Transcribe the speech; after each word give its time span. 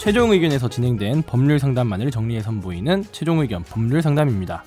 최종 0.00 0.32
의견에서 0.32 0.70
진행된 0.70 1.24
법률 1.24 1.58
상담만을 1.58 2.10
정리해 2.10 2.40
선보이는 2.40 3.04
최종 3.12 3.40
의견 3.40 3.62
법률 3.62 4.00
상담입니다. 4.00 4.64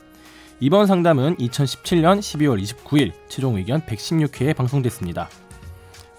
이번 0.59 0.85
상담은 0.85 1.37
2017년 1.37 2.19
12월 2.19 2.61
29일 2.61 3.13
최종 3.29 3.55
의견 3.55 3.81
116회에 3.81 4.55
방송됐습니다. 4.55 5.27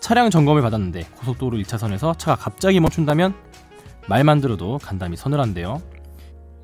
차량 0.00 0.30
점검을 0.30 0.62
받았는데 0.62 1.04
고속도로 1.14 1.58
1차선에서 1.58 2.18
차가 2.18 2.34
갑자기 2.34 2.80
멈춘다면 2.80 3.34
말만 4.08 4.40
들어도 4.40 4.79
간담이 4.79 5.16
서늘한데요. 5.16 5.80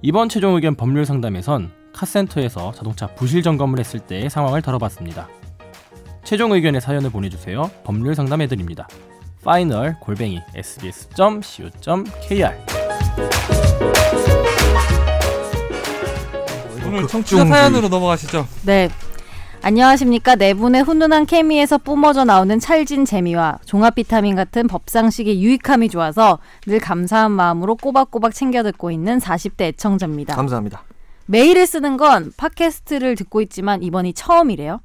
이번 0.02 0.28
최종 0.28 0.56
의견 0.56 0.74
법률 0.74 1.06
상담에선 1.06 1.70
카센터에서 1.92 2.72
자동차 2.72 3.06
부실 3.14 3.44
점검을 3.44 3.78
했을 3.78 4.00
때의 4.00 4.28
상황을 4.28 4.60
다뤄봤습니다. 4.60 5.28
최종 6.24 6.50
의견의 6.50 6.80
사연을 6.80 7.10
보내주세요. 7.10 7.70
법률 7.84 8.16
상담해드립니다. 8.16 8.88
final 9.42 9.96
골뱅이 10.00 10.40
sbs.co.kr 10.54 12.50
오늘 16.86 17.06
청취자 17.06 17.46
사연으로 17.46 17.88
넘어가시죠. 17.88 18.46
네. 18.66 18.90
안녕하십니까. 19.62 20.36
네 20.36 20.54
분의 20.54 20.82
훈훈한 20.82 21.26
케미에서 21.26 21.78
뿜어져 21.78 22.24
나오는 22.24 22.58
찰진 22.58 23.04
재미와 23.04 23.58
종합 23.64 23.94
비타민 23.94 24.34
같은 24.34 24.66
법상식의 24.66 25.42
유익함이 25.42 25.90
좋아서 25.90 26.38
늘 26.66 26.80
감사한 26.80 27.30
마음으로 27.30 27.76
꼬박꼬박 27.76 28.34
챙겨 28.34 28.62
듣고 28.62 28.90
있는 28.90 29.18
40대 29.18 29.62
애청자입니다. 29.62 30.34
감사합니다. 30.34 30.82
메일을 31.26 31.66
쓰는 31.66 31.96
건 31.96 32.32
팟캐스트를 32.36 33.14
듣고 33.16 33.40
있지만 33.42 33.82
이번이 33.82 34.14
처음이래요. 34.14 34.80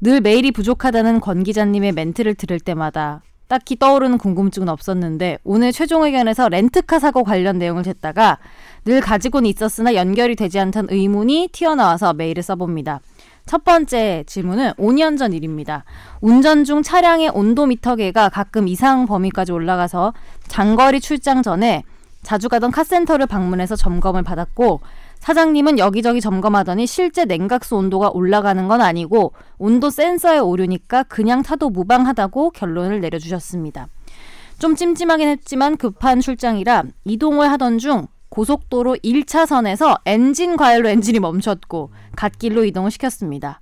늘 0.00 0.20
메일이 0.20 0.50
부족하다는 0.50 1.20
권 1.20 1.44
기자님의 1.44 1.92
멘트를 1.92 2.34
들을 2.34 2.58
때마다 2.58 3.22
딱히 3.52 3.76
떠오르는 3.78 4.16
궁금증은 4.16 4.70
없었는데 4.70 5.36
오늘 5.44 5.72
최종 5.72 6.04
의견에서 6.04 6.48
렌트카 6.48 6.98
사고 6.98 7.22
관련 7.22 7.58
내용을 7.58 7.82
듣다가 7.82 8.38
늘 8.86 9.02
가지고는 9.02 9.46
있었으나 9.50 9.94
연결이 9.94 10.36
되지 10.36 10.58
않던 10.58 10.86
의문이 10.88 11.50
튀어나와서 11.52 12.14
메일을 12.14 12.42
써봅니다. 12.42 13.00
첫 13.44 13.62
번째 13.62 14.24
질문은 14.26 14.72
5년 14.78 15.18
전 15.18 15.34
일입니다. 15.34 15.84
운전 16.22 16.64
중 16.64 16.82
차량의 16.82 17.32
온도미터계가 17.34 18.30
가끔 18.30 18.68
이상 18.68 19.04
범위까지 19.04 19.52
올라가서 19.52 20.14
장거리 20.48 21.02
출장 21.02 21.42
전에 21.42 21.82
자주 22.22 22.48
가던 22.48 22.70
카센터를 22.70 23.26
방문해서 23.26 23.76
점검을 23.76 24.22
받았고 24.22 24.80
사장님은 25.22 25.78
여기저기 25.78 26.20
점검하더니 26.20 26.84
실제 26.88 27.24
냉각수 27.24 27.76
온도가 27.76 28.10
올라가는 28.12 28.66
건 28.66 28.80
아니고 28.80 29.32
온도 29.56 29.88
센서의 29.88 30.40
오류니까 30.40 31.04
그냥 31.04 31.42
타도 31.42 31.70
무방하다고 31.70 32.50
결론을 32.50 33.00
내려주셨습니다. 33.00 33.86
좀 34.58 34.74
찜찜하긴 34.74 35.28
했지만 35.28 35.76
급한 35.76 36.20
출장이라 36.20 36.82
이동을 37.04 37.52
하던 37.52 37.78
중 37.78 38.08
고속도로 38.30 38.96
1차선에서 38.96 40.00
엔진 40.06 40.56
과열로 40.56 40.88
엔진이 40.88 41.20
멈췄고 41.20 41.92
갓길로 42.16 42.64
이동을 42.64 42.90
시켰습니다. 42.90 43.60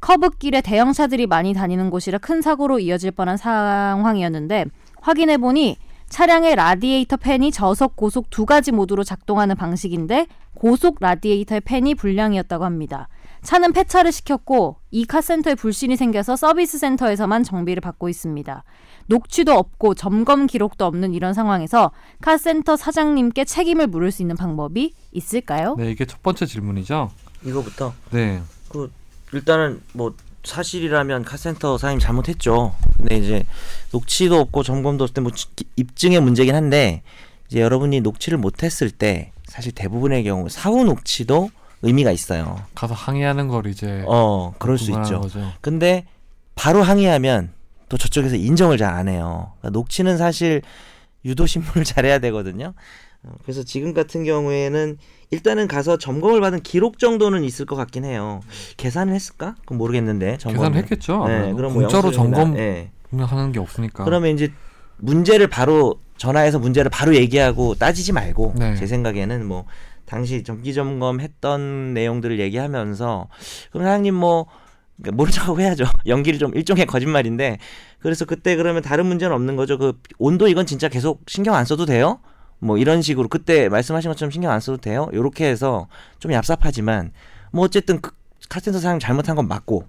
커브길에 0.00 0.62
대형차들이 0.62 1.28
많이 1.28 1.52
다니는 1.52 1.90
곳이라 1.90 2.18
큰 2.18 2.42
사고로 2.42 2.80
이어질 2.80 3.12
뻔한 3.12 3.36
상황이었는데 3.36 4.64
확인해 5.00 5.38
보니 5.38 5.76
차량의 6.12 6.56
라디에이터 6.56 7.16
팬이 7.16 7.50
저속 7.52 7.96
고속 7.96 8.28
두 8.28 8.44
가지 8.44 8.70
모드로 8.70 9.02
작동하는 9.02 9.56
방식인데 9.56 10.26
고속 10.52 10.98
라디에이터의 11.00 11.62
팬이 11.62 11.94
불량이었다고 11.94 12.66
합니다. 12.66 13.08
차는 13.40 13.72
폐차를 13.72 14.12
시켰고 14.12 14.76
이 14.90 15.06
카센터에 15.06 15.54
불신이 15.54 15.96
생겨서 15.96 16.36
서비스 16.36 16.78
센터에서만 16.78 17.44
정비를 17.44 17.80
받고 17.80 18.10
있습니다. 18.10 18.62
녹취도 19.06 19.54
없고 19.54 19.94
점검 19.94 20.46
기록도 20.46 20.84
없는 20.84 21.14
이런 21.14 21.32
상황에서 21.32 21.92
카센터 22.20 22.76
사장님께 22.76 23.46
책임을 23.46 23.86
물을 23.86 24.12
수 24.12 24.20
있는 24.20 24.36
방법이 24.36 24.92
있을까요? 25.12 25.76
네, 25.78 25.90
이게 25.90 26.04
첫 26.04 26.22
번째 26.22 26.44
질문이죠. 26.44 27.10
이거부터 27.42 27.94
네. 28.10 28.42
그 28.68 28.92
일단은 29.32 29.80
뭐 29.94 30.14
사실이라면 30.44 31.24
카센터 31.24 31.78
사장님 31.78 32.00
잘못했죠. 32.00 32.74
근데 32.96 33.16
이제 33.16 33.44
녹취도 33.92 34.38
없고 34.40 34.62
점검도 34.62 35.04
없을 35.04 35.14
때 35.14 35.20
뭐 35.20 35.30
입증의 35.76 36.20
문제긴 36.20 36.54
한데 36.54 37.02
이제 37.48 37.60
여러분이 37.60 38.00
녹취를 38.00 38.38
못했을 38.38 38.90
때 38.90 39.32
사실 39.46 39.72
대부분의 39.72 40.24
경우 40.24 40.48
사후 40.48 40.84
녹취도 40.84 41.50
의미가 41.82 42.10
있어요. 42.12 42.60
가서 42.74 42.94
항의하는 42.94 43.48
걸 43.48 43.66
이제 43.66 44.04
어 44.06 44.54
그럴 44.58 44.78
수 44.78 44.90
있죠. 44.90 45.20
거죠. 45.20 45.52
근데 45.60 46.06
바로 46.54 46.82
항의하면 46.82 47.52
또 47.88 47.98
저쪽에서 47.98 48.36
인정을 48.36 48.78
잘 48.78 48.92
안 48.94 49.08
해요. 49.08 49.52
그러니까 49.60 49.78
녹취는 49.78 50.16
사실 50.18 50.62
유도 51.24 51.46
신문을 51.46 51.84
잘해야 51.84 52.18
되거든요. 52.20 52.72
어, 53.24 53.32
그래서 53.42 53.62
지금 53.62 53.94
같은 53.94 54.24
경우에는 54.24 54.98
일단은 55.30 55.68
가서 55.68 55.96
점검을 55.96 56.40
받은 56.40 56.60
기록 56.60 56.98
정도는 56.98 57.44
있을 57.44 57.66
것 57.66 57.76
같긴 57.76 58.04
해요. 58.04 58.40
계산을 58.76 59.14
했을까? 59.14 59.54
그건 59.60 59.78
모르겠는데. 59.78 60.38
점검을. 60.38 60.58
계산을 60.58 60.82
했겠죠. 60.82 61.26
네. 61.26 61.52
그럼 61.54 61.72
뭐 61.72 61.82
공짜로 61.82 62.10
점검 62.10 62.58
예. 62.58 62.90
하는 63.12 63.52
게 63.52 63.60
없으니까. 63.60 64.04
그러면 64.04 64.34
이제 64.34 64.52
문제를 64.98 65.46
바로 65.46 66.00
전화해서 66.16 66.58
문제를 66.58 66.90
바로 66.90 67.14
얘기하고 67.16 67.74
따지지 67.74 68.12
말고 68.12 68.54
네. 68.56 68.76
제 68.76 68.86
생각에는 68.86 69.44
뭐 69.46 69.66
당시 70.04 70.44
정기 70.44 70.74
점검했던 70.74 71.94
내용들을 71.94 72.38
얘기하면서 72.38 73.28
그럼 73.70 73.86
사장님 73.86 74.14
뭐 74.14 74.46
그러니까 75.00 75.16
모른 75.16 75.32
척하고 75.32 75.60
해야죠. 75.60 75.84
연기를 76.06 76.38
좀 76.38 76.54
일종의 76.54 76.86
거짓말인데 76.86 77.58
그래서 77.98 78.24
그때 78.24 78.56
그러면 78.56 78.82
다른 78.82 79.06
문제는 79.06 79.34
없는 79.34 79.56
거죠. 79.56 79.78
그 79.78 79.98
온도 80.18 80.48
이건 80.48 80.66
진짜 80.66 80.88
계속 80.88 81.22
신경 81.26 81.54
안 81.54 81.64
써도 81.64 81.86
돼요? 81.86 82.20
뭐 82.62 82.78
이런 82.78 83.02
식으로 83.02 83.28
그때 83.28 83.68
말씀하신 83.68 84.10
것처럼 84.10 84.30
신경 84.30 84.50
안 84.52 84.60
써도 84.60 84.78
돼요? 84.78 85.08
요렇게 85.12 85.44
해서 85.46 85.88
좀 86.20 86.30
얍삽하지만 86.30 87.10
뭐 87.50 87.64
어쨌든 87.64 88.00
그 88.00 88.12
카센터 88.48 88.78
사장 88.78 88.98
잘못한 88.98 89.34
건 89.36 89.48
맞고 89.48 89.84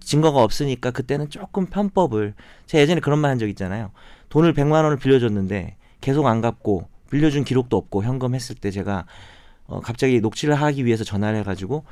증거가 0.00 0.42
없으니까 0.42 0.90
그때는 0.90 1.30
조금 1.30 1.66
편법을 1.66 2.34
제가 2.66 2.82
예전에 2.82 3.00
그런 3.00 3.18
말 3.20 3.30
한 3.30 3.38
적 3.38 3.48
있잖아요. 3.48 3.90
돈을 4.28 4.52
100만 4.54 4.72
원을 4.84 4.98
빌려줬는데 4.98 5.76
계속 6.00 6.26
안 6.26 6.40
갚고 6.40 6.88
빌려준 7.10 7.44
기록도 7.44 7.76
없고 7.76 8.04
현금 8.04 8.34
했을 8.34 8.54
때 8.54 8.70
제가 8.70 9.06
어, 9.66 9.80
갑자기 9.80 10.20
녹취를 10.20 10.54
하기 10.54 10.84
위해서 10.84 11.04
전화를 11.04 11.38
해 11.38 11.42
가지고 11.42 11.84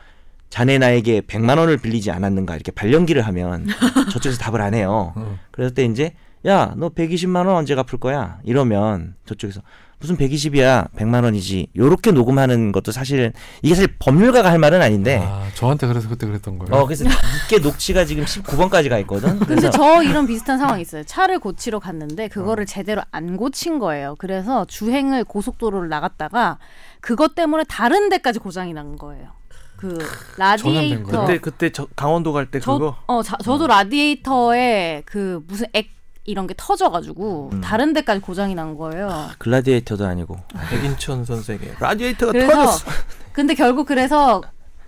자네 0.50 0.78
나에게 0.78 1.22
100만 1.22 1.58
원을 1.58 1.76
빌리지 1.78 2.10
않았는가 2.10 2.54
이렇게 2.54 2.70
발령기를 2.72 3.22
하면 3.22 3.66
저쪽에서 4.12 4.38
답을 4.38 4.60
안 4.60 4.74
해요. 4.74 5.12
어. 5.16 5.38
그럴 5.50 5.72
때 5.72 5.84
이제 5.84 6.14
야 6.46 6.74
너 6.76 6.88
120만 6.90 7.46
원 7.46 7.48
언제 7.56 7.74
갚을 7.74 7.98
거야? 7.98 8.38
이러면 8.44 9.14
저쪽에서 9.26 9.60
무슨 10.00 10.16
120이야 10.16 10.90
100만 10.92 11.24
원이지 11.24 11.68
요렇게 11.76 12.12
녹음하는 12.12 12.70
것도 12.70 12.92
사실은 12.92 13.32
이게 13.62 13.74
사실 13.74 13.94
법률가가 13.98 14.48
할 14.50 14.58
말은 14.58 14.80
아닌데 14.80 15.20
아, 15.22 15.48
저한테 15.54 15.88
그래서 15.88 16.08
그때 16.08 16.26
그랬던 16.26 16.58
거예요. 16.58 16.72
어 16.82 16.86
그래서 16.86 17.04
이게 17.46 17.58
녹취가 17.58 18.04
지금 18.04 18.24
19번까지 18.24 18.88
가 18.88 18.98
있거든. 19.00 19.38
근데 19.40 19.46
그래서 19.56 19.70
저 19.70 20.02
이런 20.04 20.26
비슷한 20.26 20.58
상황이 20.58 20.82
있어요. 20.82 21.02
차를 21.04 21.40
고치러 21.40 21.80
갔는데 21.80 22.28
그거를 22.28 22.64
제대로 22.64 23.02
안 23.10 23.36
고친 23.36 23.80
거예요. 23.80 24.14
그래서 24.18 24.64
주행을 24.66 25.24
고속도로를 25.24 25.88
나갔다가 25.88 26.58
그것 27.00 27.34
때문에 27.34 27.64
다른 27.68 28.08
데까지 28.08 28.38
고장이 28.38 28.72
난 28.74 28.96
거예요. 28.96 29.30
그 29.76 29.98
라디에이터? 30.36 31.22
그때 31.26 31.38
그때 31.38 31.70
저 31.70 31.86
강원도 31.96 32.32
갈 32.32 32.46
때 32.50 32.58
그거 32.60 32.96
저, 33.06 33.12
어, 33.12 33.22
자, 33.22 33.36
저도 33.44 33.66
라디에이터에 33.68 35.02
그 35.06 35.42
무슨 35.46 35.66
액 35.72 35.90
이런 36.28 36.46
게 36.46 36.54
터져가지고 36.56 37.50
음. 37.54 37.60
다른 37.62 37.94
데까지 37.94 38.20
고장이 38.20 38.54
난 38.54 38.76
거예요. 38.76 39.28
글라디에이터도 39.38 40.06
아니고 40.06 40.36
백인천 40.68 41.24
선생의 41.24 41.76
라디에이터가 41.80 42.32
그래서 42.32 42.54
터졌어. 42.54 42.90
근데 43.32 43.54
결국 43.54 43.86
그래서 43.86 44.42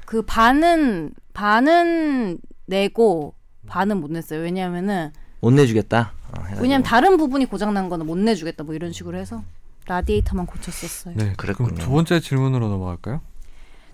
그 0.05 0.23
반은 0.23 1.13
반은 1.33 2.39
내고 2.67 3.35
반은 3.67 4.01
못 4.01 4.11
냈어요. 4.11 4.41
왜냐하면은 4.41 5.13
못 5.41 5.53
내주겠다. 5.53 6.13
어. 6.37 6.43
왜냐면 6.61 6.83
다른 6.83 7.17
부분이 7.17 7.47
고장 7.47 7.73
난 7.73 7.89
거는 7.89 8.07
못 8.07 8.19
내주겠다 8.19 8.65
뭐 8.65 8.75
이런 8.75 8.93
식으로 8.93 9.17
해서 9.17 9.43
라디에이터만 9.87 10.47
고쳤었어요. 10.47 11.15
네, 11.17 11.33
그랬군요. 11.37 11.71
그럼 11.71 11.81
두 11.81 11.91
번째 11.91 12.21
질문으로 12.21 12.69
넘어갈까요? 12.69 13.23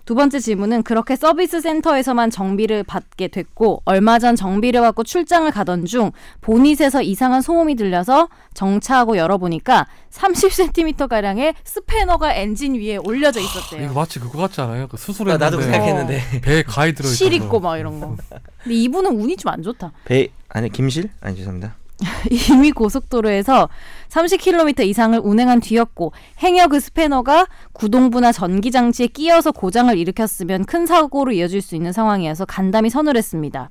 두 0.07 0.15
번째 0.15 0.39
질문은 0.39 0.83
그렇게 0.83 1.17
서비스 1.17 1.59
센터에서만 1.59 2.29
정비를 2.29 2.85
받게 2.85 3.27
됐고 3.27 3.81
얼마 3.83 4.19
전 4.19 4.37
정비를 4.37 4.79
받고 4.79 5.03
출장을 5.03 5.51
가던 5.51 5.83
중 5.83 6.13
보닛에서 6.39 7.01
이상한 7.01 7.41
소음이 7.41 7.75
들려서 7.75 8.29
정차하고 8.53 9.17
열어보니까 9.17 9.85
30cm 10.11 11.09
가량의 11.09 11.55
스패너가 11.65 12.33
엔진 12.35 12.75
위에 12.75 12.95
올려져 12.95 13.41
이거 13.41 13.49
있었대요. 13.59 13.93
마치 13.93 14.19
그거 14.21 14.37
같지 14.37 14.61
않아요? 14.61 14.87
그 14.87 14.95
아, 14.95 14.97
수술했는데 14.97 15.43
나도 15.43 15.57
그 15.57 15.63
생각했는데 15.63 16.39
배에 16.41 16.63
가위 16.63 16.93
들어 16.93 17.09
실 17.09 17.33
있고 17.33 17.59
막 17.59 17.77
이런 17.77 17.99
거. 17.99 18.15
근데 18.63 18.75
이분은 18.75 19.11
운이 19.19 19.35
좀 19.35 19.51
안 19.51 19.61
좋다. 19.61 19.91
배 20.05 20.29
아니 20.47 20.69
김실 20.69 21.09
아니 21.19 21.35
죄송합니다. 21.35 21.75
이미 22.51 22.71
고속도로에서 22.71 23.69
30km 24.09 24.85
이상을 24.85 25.19
운행한 25.23 25.59
뒤였고 25.59 26.13
행여 26.39 26.67
그 26.67 26.79
스패너가 26.79 27.47
구동부나 27.73 28.31
전기 28.31 28.71
장치에 28.71 29.07
끼어서 29.07 29.51
고장을 29.51 29.95
일으켰으면 29.97 30.65
큰 30.65 30.85
사고로 30.85 31.31
이어질 31.31 31.61
수 31.61 31.75
있는 31.75 31.91
상황이어서 31.91 32.45
간담이 32.45 32.89
서늘했습니다. 32.89 33.69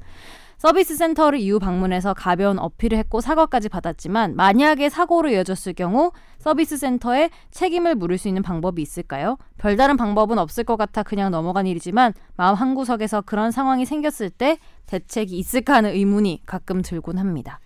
서비스 0.58 0.96
센터를 0.96 1.38
이후 1.38 1.58
방문해서 1.58 2.14
가벼운 2.14 2.58
어필을 2.58 2.96
했고 2.96 3.20
사과까지 3.20 3.68
받았지만 3.68 4.36
만약에 4.36 4.88
사고로 4.88 5.28
이어졌을 5.28 5.74
경우 5.74 6.12
서비스 6.38 6.78
센터에 6.78 7.28
책임을 7.50 7.94
물을 7.94 8.16
수 8.16 8.28
있는 8.28 8.42
방법이 8.42 8.80
있을까요? 8.80 9.36
별다른 9.58 9.98
방법은 9.98 10.38
없을 10.38 10.64
것 10.64 10.76
같아 10.76 11.02
그냥 11.02 11.30
넘어간 11.30 11.66
일이지만 11.66 12.14
마음 12.36 12.54
한구석에서 12.54 13.20
그런 13.22 13.50
상황이 13.50 13.84
생겼을 13.84 14.30
때 14.30 14.58
대책이 14.86 15.36
있을까 15.38 15.74
하는 15.74 15.90
의문이 15.90 16.42
가끔 16.46 16.80
들곤 16.80 17.18
합니다. 17.18 17.60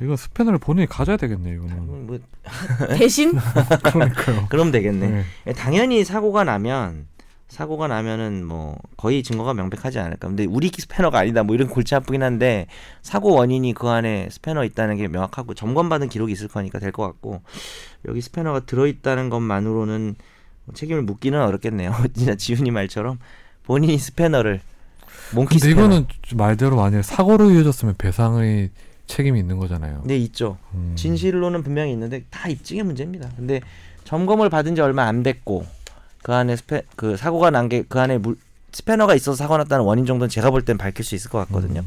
이거 0.00 0.16
스패너를 0.16 0.58
본인이 0.58 0.86
가져야 0.86 1.16
되겠네요. 1.16 1.54
이거는. 1.56 2.06
뭐, 2.06 2.18
대신 2.96 3.32
그러니까요. 3.84 4.46
그럼 4.48 4.70
되겠네. 4.72 5.08
네. 5.08 5.24
예, 5.46 5.52
당연히 5.52 6.04
사고가 6.04 6.44
나면 6.44 7.06
사고가 7.48 7.86
나면은 7.86 8.46
뭐 8.46 8.78
거의 8.96 9.22
증거가 9.22 9.52
명백하지 9.52 9.98
않을까. 9.98 10.26
근데 10.28 10.46
우리 10.46 10.70
스패너가 10.74 11.18
아니다. 11.18 11.42
뭐 11.42 11.54
이런 11.54 11.68
골치 11.68 11.94
아프긴 11.94 12.22
한데 12.22 12.66
사고 13.02 13.34
원인이 13.34 13.74
그 13.74 13.88
안에 13.88 14.28
스패너 14.30 14.64
있다는 14.64 14.96
게 14.96 15.06
명확하고 15.08 15.52
점검받은 15.54 16.08
기록이 16.08 16.32
있을 16.32 16.48
거니까 16.48 16.78
될 16.78 16.92
것 16.92 17.02
같고 17.04 17.42
여기 18.08 18.20
스패너가 18.22 18.60
들어 18.60 18.86
있다는 18.86 19.28
것만으로는 19.28 20.14
뭐 20.64 20.74
책임을 20.74 21.02
묻기는 21.02 21.38
어렵겠네요. 21.40 21.92
진짜 22.14 22.34
지훈이 22.34 22.70
말처럼 22.70 23.18
본인이 23.64 23.98
스패너를 23.98 24.60
몽키 25.34 25.58
근데 25.58 25.68
스패너. 25.68 25.86
이거는 25.86 26.06
말대로 26.34 26.76
만약에 26.76 27.02
사고로 27.02 27.50
이어졌으면 27.50 27.96
배상의 27.98 28.70
책임이 29.12 29.38
있는 29.38 29.58
거잖아요. 29.58 30.02
네 30.04 30.16
있죠. 30.18 30.56
음. 30.74 30.94
진실로는 30.96 31.62
분명히 31.62 31.92
있는데 31.92 32.24
다 32.30 32.48
입증의 32.48 32.82
문제입니다. 32.82 33.28
근데 33.36 33.60
점검을 34.04 34.48
받은 34.50 34.74
지 34.74 34.80
얼마 34.80 35.04
안 35.04 35.22
됐고 35.22 35.66
그 36.22 36.32
안에 36.34 36.56
스페 36.56 36.82
그 36.96 37.16
사고가 37.16 37.50
난 37.50 37.68
게 37.68 37.84
그 37.88 38.00
안에 38.00 38.18
물, 38.18 38.36
스패너가 38.72 39.14
있어서 39.14 39.36
사고 39.36 39.56
났다는 39.58 39.84
원인 39.84 40.06
정도는 40.06 40.30
제가 40.30 40.50
볼 40.50 40.62
땐 40.64 40.78
밝힐 40.78 41.04
수 41.04 41.14
있을 41.14 41.30
것 41.30 41.38
같거든요. 41.46 41.82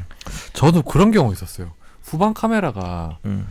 저도 0.52 0.82
그런 0.82 1.10
경우 1.10 1.32
있었어요. 1.32 1.72
후방 2.04 2.32
카메라가 2.32 3.18
음. 3.24 3.48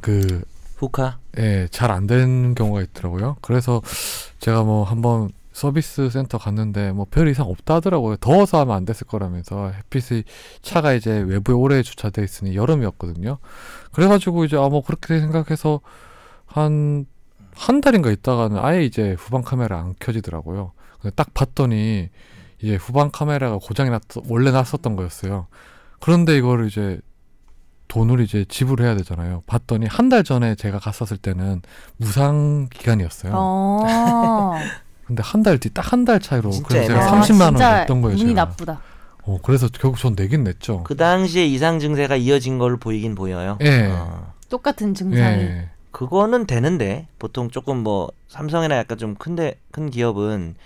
그 0.00 0.42
후카 0.76 1.18
예, 1.38 1.66
잘안 1.72 2.06
되는 2.06 2.54
경우가 2.54 2.82
있더라고요. 2.82 3.36
그래서 3.40 3.82
제가 4.38 4.62
뭐 4.62 4.84
한번 4.84 5.30
서비스 5.54 6.10
센터 6.10 6.36
갔는데 6.36 6.92
뭐 6.92 7.06
별 7.10 7.28
이상 7.28 7.46
없다 7.46 7.76
하더라고요. 7.76 8.16
더워서 8.16 8.60
하면 8.60 8.76
안 8.76 8.84
됐을 8.84 9.06
거라면서 9.06 9.70
햇빛이 9.70 10.24
차가 10.60 10.92
이제 10.92 11.10
외부에 11.20 11.54
오래 11.54 11.82
주차돼 11.82 12.22
있으니 12.22 12.56
여름이었거든요. 12.56 13.38
그래가지고 13.92 14.44
이제 14.44 14.56
아뭐 14.56 14.82
그렇게 14.82 15.20
생각해서 15.20 15.80
한 16.46 17.06
한 17.56 17.80
달인가 17.80 18.10
있다가는 18.10 18.58
아예 18.58 18.84
이제 18.84 19.12
후방 19.16 19.42
카메라 19.42 19.78
안 19.78 19.94
켜지더라고요. 20.00 20.72
딱 21.14 21.32
봤더니 21.34 22.08
이제 22.60 22.74
후방 22.74 23.10
카메라가 23.12 23.58
고장이 23.62 23.90
났 23.90 24.00
원래 24.28 24.50
났었던 24.50 24.96
거였어요. 24.96 25.46
그런데 26.00 26.36
이거를 26.36 26.66
이제 26.66 26.98
돈을 27.86 28.18
이제 28.20 28.44
지불해야 28.48 28.96
되잖아요. 28.96 29.44
봤더니 29.46 29.86
한 29.86 30.08
달 30.08 30.24
전에 30.24 30.56
제가 30.56 30.80
갔었을 30.80 31.16
때는 31.16 31.62
무상 31.96 32.68
기간이었어요. 32.72 33.32
어. 35.04 35.06
근데 35.06 35.22
한 35.24 35.42
달 35.42 35.58
뒤 35.58 35.70
딱 35.72 35.92
한 35.92 36.04
달 36.04 36.20
차이로 36.20 36.50
진짜 36.50 36.68
그래서 36.68 36.86
제가 36.88 37.00
애매하다. 37.00 37.20
30만 37.22 37.40
원 37.42 37.50
진짜 37.54 37.78
냈던 37.80 38.00
거예요. 38.02 38.14
운이 38.16 38.28
제가. 38.28 38.44
나쁘다. 38.44 38.80
어, 39.26 39.38
그래서 39.42 39.68
결국 39.72 39.98
전 39.98 40.14
내긴 40.16 40.44
냈죠. 40.44 40.82
그 40.84 40.96
당시에 40.96 41.46
이상 41.46 41.78
증세가 41.78 42.16
이어진 42.16 42.58
걸로 42.58 42.76
보이긴 42.76 43.14
보여요. 43.14 43.58
예. 43.62 43.88
어, 43.90 44.32
똑같은 44.50 44.94
증상이. 44.94 45.42
예. 45.42 45.68
그거는 45.92 46.46
되는데 46.46 47.06
보통 47.18 47.48
조금 47.50 47.78
뭐 47.78 48.10
삼성이나 48.28 48.76
약간 48.76 48.98
좀 48.98 49.14
큰데 49.14 49.54
큰 49.70 49.90
기업은 49.90 50.56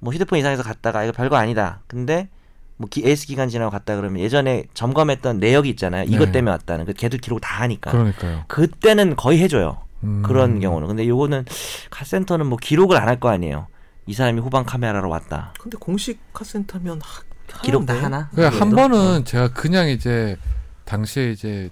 뭐 0.00 0.12
휴대폰 0.12 0.38
이상해서 0.38 0.62
갔다가 0.62 1.02
이거 1.04 1.12
별거 1.12 1.36
아니다. 1.36 1.80
근데 1.86 2.28
뭐 2.76 2.86
기, 2.90 3.02
AS 3.06 3.26
기간 3.26 3.48
지나고 3.48 3.70
갔다 3.70 3.96
그러면 3.96 4.20
예전에 4.20 4.64
점검했던 4.74 5.40
내역이 5.40 5.70
있잖아요. 5.70 6.04
이것 6.06 6.26
네. 6.26 6.32
때문에 6.32 6.50
왔다는 6.52 6.84
그 6.84 6.92
걔들 6.92 7.18
기록 7.18 7.40
다 7.40 7.62
하니까. 7.62 7.90
그러니까요. 7.90 8.42
그때는 8.48 9.16
거의 9.16 9.38
해줘요. 9.40 9.78
음. 10.04 10.22
그런 10.24 10.60
경우는. 10.60 10.86
근데 10.88 11.08
요거는 11.08 11.46
카센터는 11.90 12.44
뭐 12.46 12.58
기록을 12.60 12.98
안 12.98 13.08
할 13.08 13.18
거 13.18 13.30
아니에요. 13.30 13.66
이 14.06 14.14
사람이 14.14 14.40
후방 14.40 14.64
카메라로 14.64 15.08
왔다. 15.08 15.52
근데 15.60 15.76
공식 15.78 16.20
카센터면 16.32 17.00
하, 17.02 17.60
기록 17.62 17.86
다? 17.86 17.94
하나? 17.94 18.28
그러니까 18.32 18.60
한? 18.60 18.70
번은 18.70 19.24
제가 19.24 19.48
그냥 19.52 19.88
이제 19.88 20.36
당시에 20.84 21.32
이제 21.32 21.70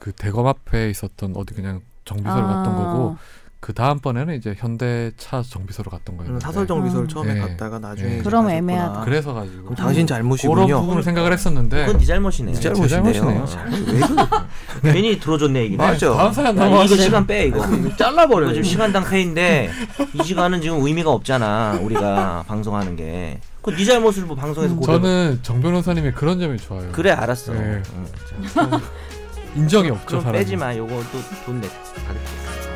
그 0.00 0.12
대검 0.12 0.46
앞에 0.46 0.90
있었던 0.90 1.34
어디 1.36 1.54
그냥 1.54 1.82
정비소를 2.04 2.42
아. 2.42 2.46
갔던 2.46 2.76
거고 2.76 3.16
그 3.64 3.72
다음 3.72 3.98
번에는 3.98 4.34
이제 4.34 4.54
현대차 4.58 5.40
정비소로 5.40 5.90
갔던 5.90 6.18
거예요. 6.18 6.34
음, 6.34 6.38
사설 6.38 6.66
정비소를 6.66 7.06
음. 7.06 7.08
처음에 7.08 7.32
네. 7.32 7.40
갔다가 7.40 7.78
나중에 7.78 8.16
네. 8.16 8.22
그럼. 8.22 8.50
애매하다. 8.50 9.00
그래서 9.06 9.32
가지고 9.32 9.62
그럼 9.62 9.74
당신 9.74 10.04
그런 10.04 10.18
잘못이군요. 10.18 10.80
부분을 10.82 11.02
생각을 11.02 11.32
했었는데 11.32 11.86
그건 11.86 11.98
네 11.98 12.04
잘못이네요. 12.04 12.54
네제 12.56 12.74
잘못이네요. 12.74 13.46
잘못이네요. 13.46 13.46
왜 13.94 14.00
그래? 14.82 14.92
괜히 14.92 15.18
들어줬네 15.18 15.62
얘기. 15.62 15.76
맞아. 15.78 16.12
다음 16.14 16.30
사연 16.34 16.58
야, 16.58 16.66
이거. 16.84 16.86
시간 16.94 17.26
빼 17.26 17.46
이거. 17.46 17.66
잘라버려. 17.96 18.48
이거 18.48 18.52
지금 18.52 18.64
시간당 18.64 19.06
회인데 19.06 19.70
이 20.12 20.22
시간은 20.22 20.60
지금 20.60 20.84
의미가 20.84 21.10
없잖아. 21.10 21.78
우리가 21.80 22.44
방송하는 22.46 22.96
게. 22.96 23.40
그네 23.62 23.82
잘못을 23.82 24.24
뭐 24.24 24.36
방송에서 24.36 24.74
고려. 24.74 24.98
저는 25.00 25.38
정 25.42 25.62
변호사님의 25.62 26.12
그런 26.12 26.38
점이 26.38 26.58
좋아요. 26.58 26.90
그래 26.92 27.12
알았어. 27.12 27.54
네. 27.54 27.80
응. 27.96 28.06
자, 28.52 28.80
인정이 29.56 29.88
없죠 29.88 30.04
그럼 30.06 30.20
사람이. 30.20 30.38
빼지 30.44 30.54
마. 30.56 30.76
요거 30.76 30.94
또 30.96 31.18
돈 31.46 31.62
내. 31.62 31.68
받을게. 32.06 32.73